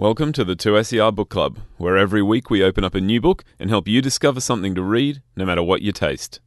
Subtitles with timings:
[0.00, 3.44] Welcome to the 2SER Book Club, where every week we open up a new book
[3.58, 6.40] and help you discover something to read, no matter what your taste.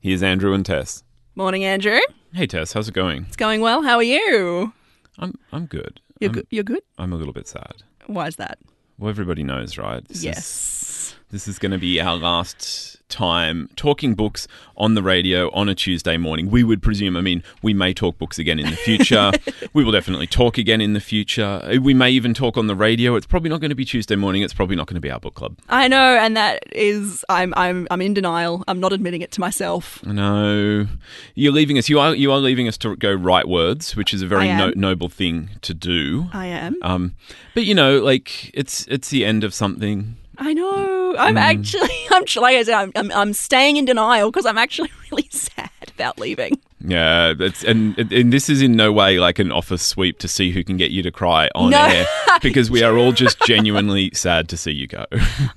[0.00, 1.02] Here's Andrew and Tess.
[1.34, 1.98] Morning, Andrew.
[2.32, 3.24] Hey Tess, how's it going?
[3.26, 3.82] It's going well.
[3.82, 4.72] How are you?
[5.18, 6.00] I'm I'm good.
[6.20, 6.46] You're I'm, good.
[6.50, 6.82] You're good.
[6.98, 7.82] I'm a little bit sad.
[8.06, 8.60] Why is that?
[8.96, 10.06] Well, everybody knows, right?
[10.06, 11.16] This Is, yes.
[11.30, 15.74] This is going to be our last time talking books on the radio on a
[15.74, 16.50] Tuesday morning.
[16.50, 19.32] We would presume, I mean, we may talk books again in the future.
[19.72, 21.78] we will definitely talk again in the future.
[21.82, 23.16] We may even talk on the radio.
[23.16, 24.42] It's probably not going to be Tuesday morning.
[24.42, 25.58] It's probably not going to be our book club.
[25.68, 28.64] I know, and that is, I'm, I'm, I'm in denial.
[28.68, 30.04] I'm not admitting it to myself.
[30.04, 30.86] No,
[31.34, 31.88] you're leaving us.
[31.88, 34.72] You are you are leaving us to go write words, which is a very no,
[34.74, 36.28] noble thing to do.
[36.32, 36.76] I am.
[36.82, 37.16] Um,
[37.54, 40.16] but you know, like it's it's the end of something.
[40.38, 40.99] I know.
[41.20, 41.38] I'm Mm.
[41.40, 45.28] actually, I'm like I said, I'm, I'm, I'm staying in denial because I'm actually really
[45.30, 46.58] sad about leaving.
[46.82, 50.50] Yeah, that's and and this is in no way like an office sweep to see
[50.50, 51.84] who can get you to cry on No.
[51.84, 52.06] air
[52.42, 55.04] because we are all just genuinely sad to see you go.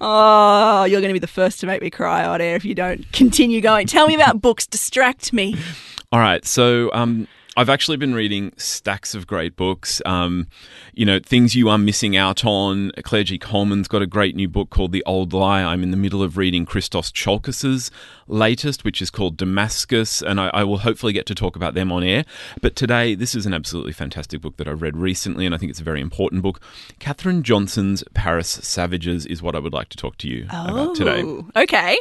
[0.02, 2.76] Oh, you're going to be the first to make me cry on air if you
[2.76, 3.88] don't continue going.
[3.88, 4.68] Tell me about books.
[4.68, 5.56] Distract me.
[6.12, 10.02] All right, so um, I've actually been reading stacks of great books.
[10.08, 10.48] Um,
[10.94, 12.92] you know, things you are missing out on.
[13.04, 13.38] Claire G.
[13.38, 15.62] Coleman's got a great new book called The Old Lie.
[15.62, 17.92] I'm in the middle of reading Christos Tsiolkas's
[18.28, 21.92] latest, which is called Damascus, and I, I will hopefully get to talk about them
[21.92, 22.26] on air.
[22.62, 25.70] But today, this is an absolutely fantastic book that I read recently, and I think
[25.70, 26.60] it's a very important book.
[26.98, 31.24] Katherine Johnson's Paris Savages is what I would like to talk to you about today.
[31.56, 32.00] Okay.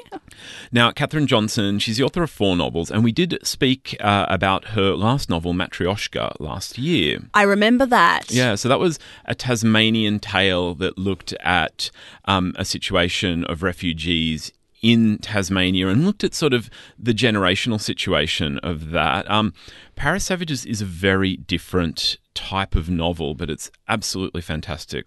[0.71, 4.69] Now, Katherine Johnson, she's the author of four novels, and we did speak uh, about
[4.69, 7.19] her last novel, Matryoshka, last year.
[7.35, 8.31] I remember that.
[8.31, 11.91] Yeah, so that was a Tasmanian tale that looked at
[12.27, 18.59] um, a situation of refugees in Tasmania and looked at sort of the generational situation
[18.59, 19.31] of that.
[19.31, 19.55] Um,
[19.95, 25.07] Paris Savages is a very different type of novel, but it's absolutely fantastic.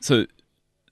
[0.00, 0.26] So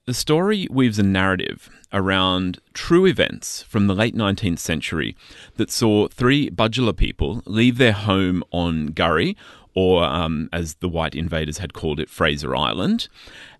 [0.05, 5.15] the story weaves a narrative around true events from the late 19th century
[5.57, 9.35] that saw three Badtjala people leave their home on K'gari,
[9.73, 13.07] or um, as the white invaders had called it, Fraser Island,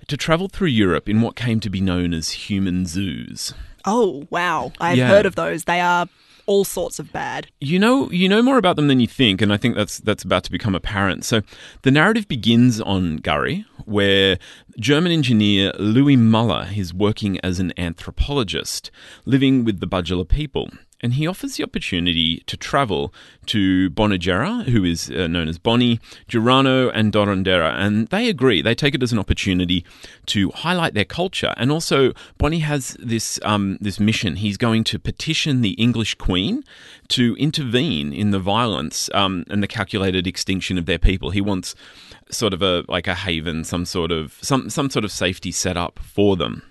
[0.07, 3.53] to travel through Europe in what came to be known as human zoos.
[3.85, 4.71] Oh, wow.
[4.79, 5.07] I've Yeah.
[5.07, 5.63] heard of those.
[5.65, 6.07] They are
[6.47, 7.47] all sorts of bad.
[7.61, 10.23] You know, you know more about them than you think, and I think that's that's
[10.23, 11.23] about to become apparent.
[11.23, 11.43] So,
[11.83, 14.39] the narrative begins on K'gari, where
[14.79, 18.89] German engineer Louis Muller is working as an anthropologist,
[19.25, 20.69] living with the Badtjala people,
[21.01, 23.13] and he offers the opportunity to travel
[23.47, 28.61] to Bonagera, who is uh, known as Bonnie, Girano, and Dorandera, and they agree.
[28.61, 29.83] They take it as an opportunity
[30.27, 34.37] to highlight their culture, and also Bonnie has this um, this mission.
[34.37, 36.63] He's going to petition the English Queen
[37.09, 41.31] to intervene in the violence um, and the calculated extinction of their people.
[41.31, 41.75] He wants
[42.29, 45.77] sort of a like a haven, some sort of some some sort of safety set
[45.77, 46.63] up for them.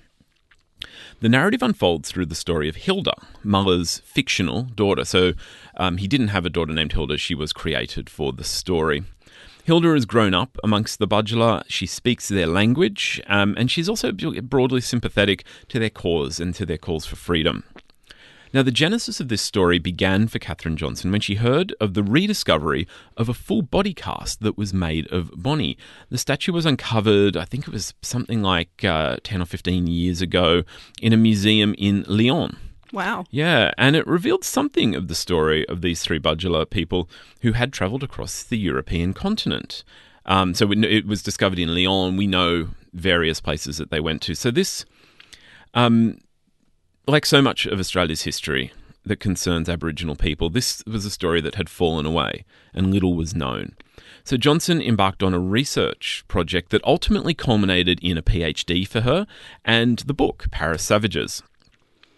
[1.20, 3.14] The narrative unfolds through the story of Hilda,
[3.44, 5.04] Muller's fictional daughter.
[5.04, 5.34] So
[5.76, 9.04] um, he didn't have a daughter named Hilda, she was created for the story.
[9.64, 11.64] Hilda has grown up amongst the Badtjala.
[11.68, 16.64] She speaks their language, um, and she's also broadly sympathetic to their cause and to
[16.64, 17.64] their calls for freedom.
[18.52, 22.02] Now, the genesis of this story began for Katherine Johnson when she heard of the
[22.02, 25.78] rediscovery of a full body cast that was made of Bonnie.
[26.08, 30.20] The statue was uncovered, I think it was something like uh, 10 or 15 years
[30.20, 30.64] ago,
[31.00, 32.56] in a museum in Lyon.
[32.92, 33.24] Wow.
[33.30, 37.08] Yeah, and it revealed something of the story of these three Badtjala people
[37.42, 39.84] who had travelled across the European continent.
[40.26, 42.16] Um, so it it was discovered in Lyon.
[42.16, 44.34] We know various places that they went to.
[44.34, 44.84] So this,
[45.74, 46.18] um,
[47.10, 48.72] like so much of Australia's history
[49.04, 52.44] that concerns Aboriginal people, this was a story that had fallen away
[52.74, 53.74] and little was known.
[54.24, 59.26] So Johnson embarked on a research project that ultimately culminated in a PhD for her
[59.64, 61.42] and the book Paris Savages.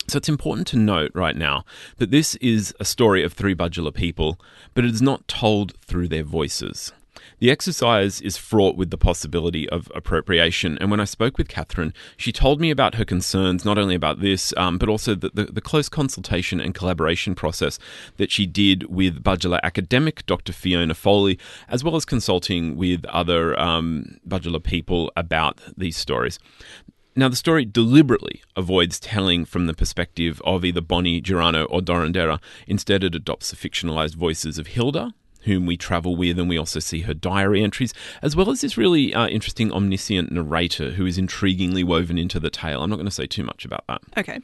[0.08, 1.64] So it's important to note right now
[1.98, 4.38] that this is a story of three Badtjala people,
[4.74, 6.92] but it is not told through their voices.
[7.42, 11.92] The exercise is fraught with the possibility of appropriation, and when I spoke with Katherine,
[12.16, 15.44] she told me about her concerns not only about this, um, but also the, the,
[15.46, 17.80] the close consultation and collaboration process
[18.16, 20.52] that she did with Badtjala academic Dr.
[20.52, 21.36] Fiona Foley,
[21.68, 26.38] as well as consulting with other um, Badtjala people about these stories.
[27.16, 32.40] Now, the story deliberately avoids telling from the perspective of either Bonnie, Girano, or Dorandera.
[32.68, 35.12] Instead, it adopts the fictionalized voices of Hilda,
[35.44, 37.92] whom we travel with, and we also see her diary entries,
[38.22, 42.50] as well as this really uh, interesting omniscient narrator who is intriguingly woven into the
[42.50, 42.82] tale.
[42.82, 44.02] I'm not going to say too much about that.
[44.16, 44.40] Okay.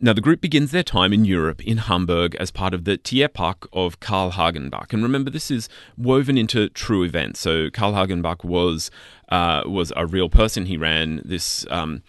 [0.00, 3.66] Now, the group begins their time in Europe, in Hamburg, as part of the Tierpark
[3.72, 4.92] of Karl Hagenbeck.
[4.92, 7.40] And remember, this is woven into true events.
[7.40, 8.92] So, Karl Hagenbeck was,
[9.28, 10.66] uh, was a real person.
[10.66, 12.04] He ran this, um,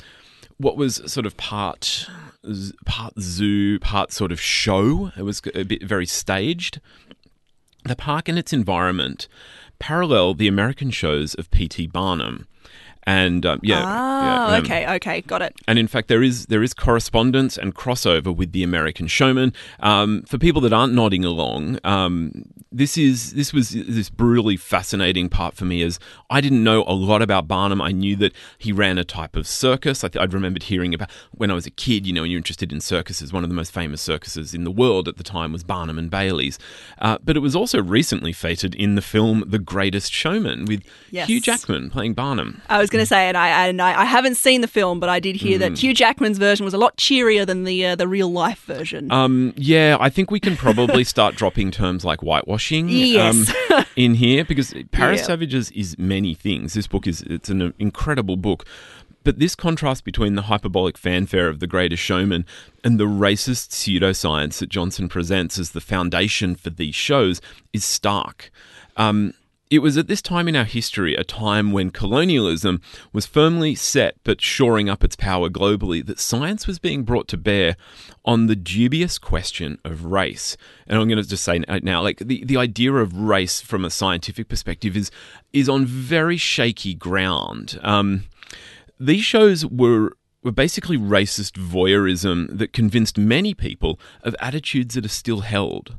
[0.58, 2.08] what was sort of part,
[2.86, 5.12] part zoo, part sort of show.
[5.18, 6.80] It was a bit very staged.
[7.84, 9.28] The park and its environment
[9.80, 11.88] parallel the American shows of P.T.
[11.88, 12.48] Barnum.
[13.04, 15.56] And um, yeah, ah, yeah, um, okay, okay, got it.
[15.68, 19.54] And in fact, there is there is correspondence and crossover with the American Showman.
[19.80, 25.28] Um, for people that aren't nodding along, um, this is this was this brutally fascinating
[25.28, 25.98] part for me is
[26.30, 27.82] I didn't know a lot about Barnum.
[27.82, 30.04] I knew that he ran a type of circus.
[30.04, 32.06] I would remembered hearing about when I was a kid.
[32.06, 34.72] You know, when you're interested in circuses, one of the most famous circuses in the
[34.72, 36.60] world at the time was Barnum and Bailey's.
[37.00, 41.28] Uh, but it was also recently featured in the film The Greatest Showman with Yes.
[41.28, 42.62] Hugh Jackman playing Barnum.
[42.70, 45.10] I was going to say, and I and I, I haven't seen the film, but
[45.10, 45.62] I did hear Hmm.
[45.74, 49.12] that Hugh Jackman's version was a lot cheerier than the uh, the real life version.
[49.12, 52.22] Um, yeah, I think we can probably start dropping terms like
[52.60, 53.54] whitewashing Yes.
[53.72, 55.26] um, in here because Paris.
[55.26, 56.74] Savages is many things.
[56.74, 58.66] This book is it's an incredible book.
[59.26, 62.46] But this contrast between the hyperbolic fanfare of The Greatest Showman
[62.86, 67.42] and the racist pseudoscience that Johnson presents as the foundation for these shows
[67.74, 68.50] is stark.
[68.96, 69.34] Um,
[69.70, 72.82] it was at this time in our history, a time when colonialism
[73.14, 77.38] was firmly set but shoring up its power globally, that science was being brought to
[77.38, 77.76] bear
[78.26, 80.58] on the dubious question of race.
[80.88, 83.92] And I'm going to just say now, like the, the idea of race from a
[83.92, 85.12] scientific perspective is
[85.54, 87.80] is on very shaky ground.
[87.84, 88.24] Um,
[89.00, 95.10] these shows were were basically racist voyeurism that convinced many people of attitudes that are
[95.10, 95.96] still held.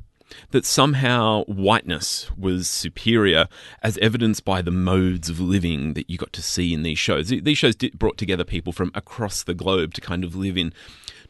[0.51, 3.47] That somehow whiteness was superior,
[3.81, 7.29] as evidenced by the modes of living that you got to see in these shows.
[7.29, 10.73] These shows did, brought together people from across the globe to kind of live in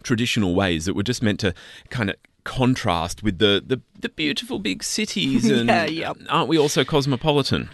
[0.03, 1.53] traditional ways that were just meant to
[1.89, 6.17] kind of contrast with the, the, the beautiful big cities and Yeah, yep.
[6.29, 7.69] aren't we also cosmopolitan?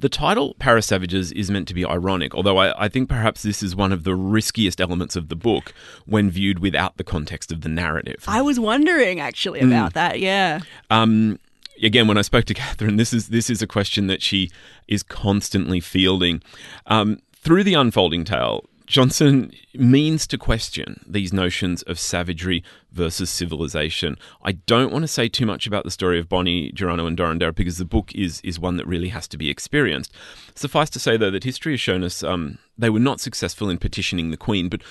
[0.00, 3.64] The title Paris Savages is meant to be ironic, although I, I think perhaps this
[3.64, 5.74] is one of the riskiest elements of the book
[6.06, 8.24] when viewed without the context of the narrative.
[8.28, 10.20] I was wondering actually about that.
[10.20, 10.60] Yeah.
[10.88, 11.40] Um,
[11.82, 14.50] again, when I spoke to Katherine, this is this is a question that she
[14.86, 16.42] is constantly fielding.
[16.86, 24.16] Um, through the unfolding tale, Johnson means to question these notions of savagery versus civilization.
[24.42, 27.54] I don't want to say too much about the story of Bonnie, Geronimo, and Dorandera
[27.54, 30.12] because the book is is one that really has to be experienced.
[30.54, 33.78] Suffice to say, though, that history has shown us um, they were not successful in
[33.78, 34.82] petitioning the Queen, but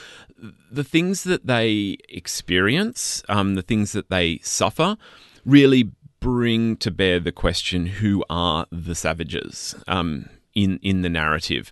[0.72, 4.98] the things that they experience, um, the things that they suffer,
[5.46, 11.72] really bring to bear the question: Who are the savages um, in in the narrative?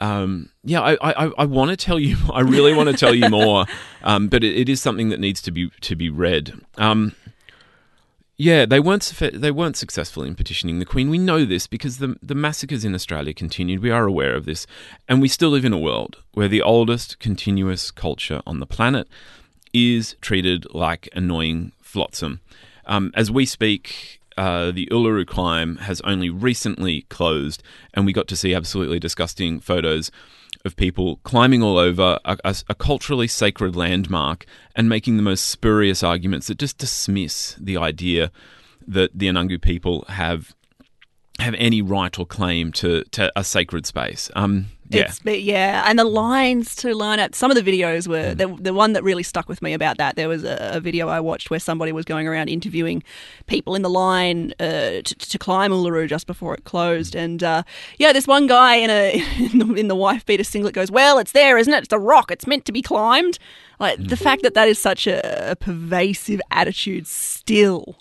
[0.00, 2.16] Um, yeah, I, I, I want to tell you.
[2.32, 3.66] I really want to tell you more,
[4.02, 6.52] um, but it, it is something that needs to be to be read.
[6.76, 7.14] Um,
[8.36, 11.08] yeah, they weren't they weren't successful in petitioning the Queen.
[11.08, 13.80] We know this because the the massacres in Australia continued.
[13.80, 14.66] We are aware of this,
[15.08, 19.06] and we still live in a world where the oldest continuous culture on the planet
[19.72, 22.40] is treated like annoying flotsam.
[22.86, 28.28] Um, as we speak, uh, the Uluru climb has only recently closed, and we got
[28.28, 30.10] to see absolutely disgusting photos
[30.64, 35.46] of people climbing all over a, a, a culturally sacred landmark and making the most
[35.46, 38.30] spurious arguments that just dismiss the idea
[38.86, 40.54] that the Anangu people have
[41.40, 44.30] have any right or claim to, to a sacred space.
[44.36, 45.12] Um, yeah.
[45.24, 47.34] It's, yeah, and the lines to line up.
[47.34, 48.36] Some of the videos were Hmm.
[48.36, 50.16] the, the one that really stuck with me about that.
[50.16, 53.02] There was a, a video I watched where somebody was going around interviewing
[53.46, 57.62] people in the line uh, to, to climb Uluru just before it closed, and uh,
[57.98, 59.22] yeah, this one guy in a
[59.52, 61.84] in the, in the wife beater singlet goes, "Well, it's there, isn't it?
[61.84, 62.30] It's a rock.
[62.30, 63.38] It's meant to be climbed."
[63.80, 64.04] Like Hmm.
[64.06, 67.96] the fact that that is such a, a pervasive attitude still.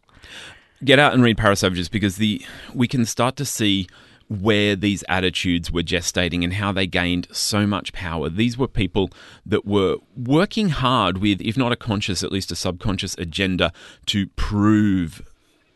[0.83, 2.41] get out and read Paris Savages because the
[2.73, 3.87] we can start to see
[4.29, 8.29] where these attitudes were gestating and how they gained so much power.
[8.29, 9.09] These were people
[9.45, 13.71] that were working hard with, if not a conscious, at least a subconscious agenda
[14.07, 15.21] to prove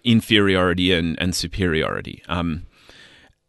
[0.03, 2.23] inferiority and, and superiority.
[2.27, 2.65] Um,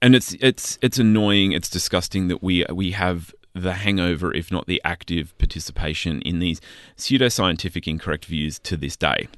[0.00, 1.52] and it's it's it's annoying.
[1.52, 6.60] It's disgusting that we we have the hangover, if not the active participation in these
[6.96, 9.28] pseudoscientific incorrect views to this day.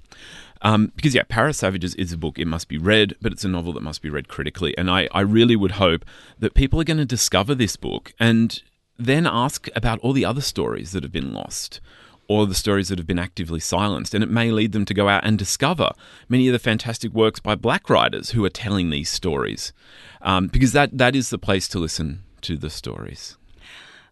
[0.62, 3.48] Um, because yeah, Paris Savages is a book; it must be read, but it's a
[3.48, 4.76] novel that must be read critically.
[4.76, 6.04] And I, I really would hope
[6.38, 8.62] that people are going to discover this book and
[8.98, 11.80] then ask about all the other stories that have been lost,
[12.28, 14.14] or the stories that have been actively silenced.
[14.14, 15.92] And it may lead them to go out and discover
[16.28, 19.72] many of the fantastic works by black writers who are telling these stories,
[20.20, 23.36] um, because that that is the place to listen to the stories.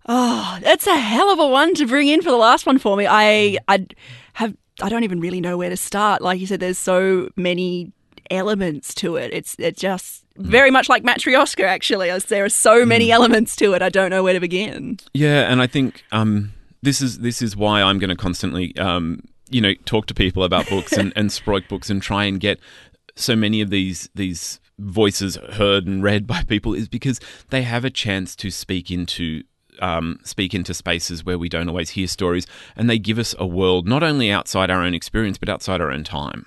[0.09, 2.97] Oh, that's a hell of a one to bring in for the last one for
[2.97, 3.07] me.
[3.07, 3.87] I I
[4.35, 6.23] have I don't even really know where to start.
[6.23, 7.93] Like you said, there's so many
[8.31, 9.33] elements to it.
[9.33, 11.65] It's it's just very much like Matryoshka.
[11.65, 13.83] Actually, as there are so many elements to it.
[13.83, 14.99] I don't know where to begin.
[15.13, 19.23] Yeah, and I think um, this is this is why I'm going to constantly, um,
[19.51, 22.59] you know, talk to people about books and, and Sproik books and try and get
[23.15, 27.85] so many of these these voices heard and read by people is because they have
[27.85, 29.43] a chance to speak into
[29.81, 33.47] um, speak into spaces where we don't always hear stories, and they give us a
[33.47, 36.47] world not only outside our own experience but outside our own time.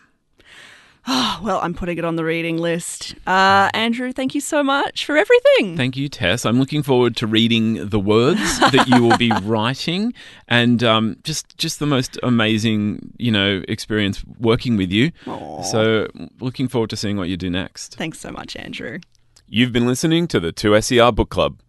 [1.08, 3.16] Oh, well, I'm putting it on the reading list.
[3.26, 5.76] Uh, Andrew, thank you so much for everything.
[5.76, 6.46] Thank you, Tess.
[6.46, 10.14] I'm looking forward to reading the words that you will be writing,
[10.48, 15.12] and um, just just the most amazing, you know, experience working with you.
[15.26, 15.64] Aw.
[15.64, 16.08] So,
[16.40, 17.96] looking forward to seeing what you do next.
[17.96, 19.00] Thanks so much, Andrew.
[19.48, 21.60] You've been listening to the 2SER Book Club.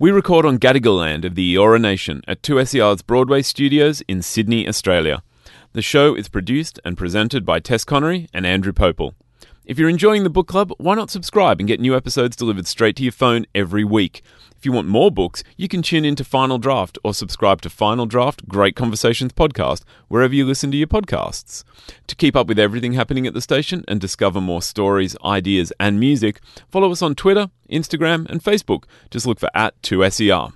[0.00, 4.66] We record on Gadigal land of the Eora Nation at 2SER's Broadway studios in Sydney,
[4.66, 5.22] Australia.
[5.74, 9.12] The show is produced and presented by Tess Connery and Andrew Popel.
[9.70, 12.96] If you're enjoying the book club, why not subscribe and get new episodes delivered straight
[12.96, 14.20] to your phone every week?
[14.56, 18.06] If you want more books, you can tune into Final Draft or subscribe to Final
[18.06, 21.62] Draft Great Conversations podcast wherever you listen to your podcasts.
[22.08, 26.00] To keep up with everything happening at the station and discover more stories, ideas, and
[26.00, 28.86] music, follow us on Twitter, Instagram, and Facebook.
[29.08, 30.52] Just look for at 2SER.